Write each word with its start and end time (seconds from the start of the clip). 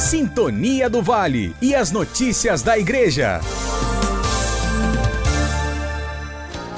Sintonia 0.00 0.88
do 0.88 1.02
Vale 1.02 1.54
e 1.60 1.74
as 1.74 1.92
notícias 1.92 2.62
da 2.62 2.78
Igreja. 2.78 3.38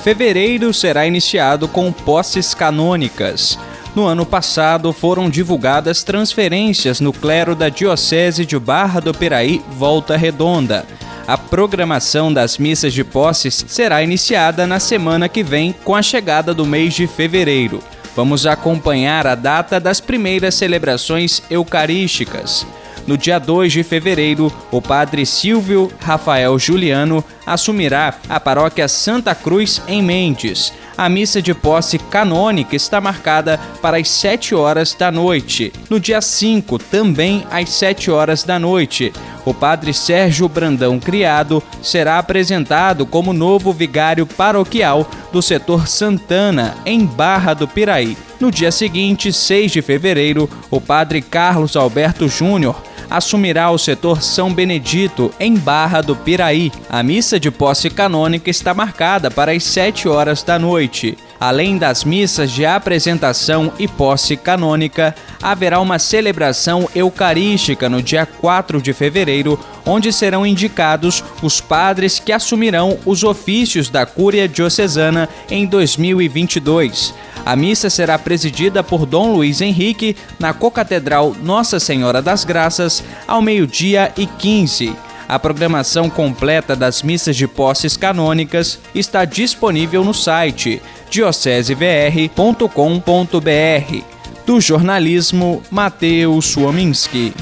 Fevereiro 0.03 0.75
será 0.75 1.06
iniciado 1.06 1.69
com 1.69 1.93
posses 1.93 2.53
canônicas. 2.53 3.56
No 3.95 4.06
ano 4.06 4.27
passado, 4.27 4.93
foram 4.93 5.30
divulgadas 5.30 6.03
transferências 6.03 7.00
no 7.00 7.12
clero 7.12 7.55
da 7.55 7.69
Diocese 7.69 8.45
de 8.45 8.59
Barra 8.59 8.98
do 8.98 9.14
Piraí, 9.14 9.62
Volta 9.79 10.16
Redonda. 10.16 10.84
A 11.25 11.39
programação 11.39 12.32
das 12.32 12.59
missas 12.59 12.93
de 12.93 13.04
posses 13.04 13.64
será 13.68 14.02
iniciada 14.02 14.66
na 14.66 14.80
semana 14.80 15.29
que 15.29 15.45
vem, 15.45 15.73
com 15.84 15.95
a 15.95 16.02
chegada 16.02 16.52
do 16.52 16.66
mês 16.66 16.93
de 16.93 17.07
fevereiro. 17.07 17.80
Vamos 18.16 18.46
acompanhar 18.46 19.29
a 19.29 19.36
data 19.36 19.79
das 19.79 20.00
primeiras 20.00 20.57
celebrações 20.57 21.41
eucarísticas. 21.48 22.66
No 23.13 23.19
dia 23.19 23.39
2 23.39 23.71
de 23.71 23.83
fevereiro, 23.83 24.51
o 24.71 24.80
padre 24.80 25.27
Silvio 25.27 25.93
Rafael 26.01 26.59
Juliano 26.59 27.23
assumirá 27.45 28.15
a 28.27 28.41
paróquia 28.41 28.89
Santa 28.89 29.34
Cruz 29.34 29.83
em 29.87 30.03
Mendes. 30.03 30.73
A 30.97 31.11
missa 31.11 31.43
de 31.43 31.53
posse 31.53 31.98
canônica 31.98 32.75
está 32.75 33.03
marcada 33.03 33.61
para 33.83 33.98
as 33.98 34.09
7 34.09 34.55
horas 34.55 34.95
da 34.95 35.12
noite. 35.12 35.70
No 35.91 36.01
dia 36.01 36.23
5, 36.23 36.79
também 36.79 37.45
às 37.51 37.69
7 37.69 38.11
horas 38.11 38.45
da 38.45 38.59
noite, 38.59 39.12
o 39.45 39.53
padre 39.53 39.92
Sérgio 39.92 40.48
Brandão 40.48 40.98
Criado 40.98 41.62
será 41.83 42.19
apresentado 42.19 43.05
como 43.05 43.34
novo 43.34 43.75
vigário 43.75 44.25
paroquial 44.25 45.06
do 45.31 45.42
setor 45.42 45.87
Santana, 45.87 46.79
em 46.87 47.05
Barra 47.05 47.53
do 47.53 47.69
Piraí. 47.69 48.17
No 48.41 48.51
dia 48.51 48.73
seguinte, 48.73 49.33
6 49.33 49.70
de 49.70 49.83
fevereiro, 49.83 50.48
o 50.70 50.81
padre 50.81 51.20
Carlos 51.20 51.77
Alberto 51.77 52.27
Júnior 52.27 52.83
assumirá 53.16 53.71
o 53.71 53.79
setor 53.79 54.23
São 54.23 54.52
Benedito, 54.52 55.33
em 55.39 55.55
Barra 55.55 56.00
do 56.00 56.17
Piraí. 56.17 56.73
A 56.89 57.03
missa 57.03 57.39
de 57.39 57.50
posse 57.50 57.91
canônica 57.91 58.50
está 58.50 58.73
marcada 58.73 59.31
para 59.31 59.53
as 59.53 59.64
7 59.64 60.09
horas 60.09 60.42
da 60.42 60.59
noite. 60.59 61.17
Além 61.39 61.77
das 61.77 62.05
missas 62.05 62.53
de 62.53 62.64
apresentação 62.64 63.73
e 63.78 63.89
posse 63.89 64.36
canônica, 64.36 65.14
haverá 65.42 65.81
uma 65.81 65.98
celebração 65.98 66.89
eucarística 66.95 67.89
no 67.89 68.01
dia 68.01 68.25
4 68.25 68.81
de 68.81 68.92
fevereiro, 68.92 69.58
onde 69.84 70.12
serão 70.12 70.47
indicados 70.47 71.23
os 71.42 71.61
padres 71.61 72.20
que 72.20 72.33
assumirão 72.33 72.97
os 73.05 73.25
ofícios 73.25 73.91
da 73.91 74.06
Cúria 74.06 74.48
Diocesana 74.48 75.29
em 75.51 75.67
2022. 75.67 77.12
A 77.45 77.57
missa 77.57 77.91
será 77.91 78.17
presidida 78.19 78.85
por 78.85 79.05
Dom 79.05 79.33
Luiz 79.33 79.61
Henrique 79.61 80.17
na 80.39 80.55
Cocatedral 80.55 81.35
Nossa 81.43 81.81
Senhora 81.81 82.23
das 82.23 82.45
Graças, 82.45 83.03
ao 83.27 83.43
meio-dia 83.43 84.12
e 84.17 84.27
15. 84.27 84.95
A 85.29 85.39
programação 85.39 86.11
completa 86.11 86.77
das 86.77 87.03
missas 87.03 87.37
de 87.37 87.48
posses 87.48 87.97
canônicas 87.97 88.79
está 88.95 89.25
disponível 89.25 90.05
no 90.05 90.15
site 90.15 90.81
diocesevr.com.br. 91.11 94.05
Do 94.47 94.61
jornalismo, 94.61 95.63
Mateus 95.70 96.47
Suominski. 96.47 97.33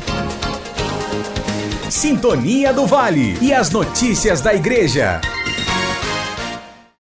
Sintonia 1.90 2.72
do 2.72 2.86
Vale 2.86 3.36
e 3.40 3.52
as 3.52 3.70
notícias 3.70 4.40
da 4.40 4.54
Igreja. 4.54 5.20